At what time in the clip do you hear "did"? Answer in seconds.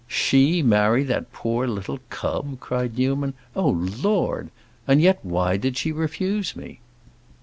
5.57-5.77